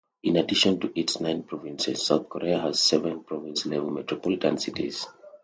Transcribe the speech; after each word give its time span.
In 0.23 0.35
addition 0.37 0.79
to 0.79 0.91
its 0.99 1.19
nine 1.19 1.43
provinces, 1.43 2.07
South 2.07 2.27
Korea 2.27 2.57
has 2.57 2.79
seven 2.79 3.23
province-level 3.23 3.91
metropolitan 3.91 4.57
cities. 4.57 5.05